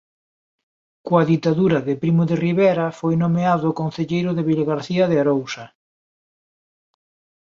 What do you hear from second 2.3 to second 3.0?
Rivera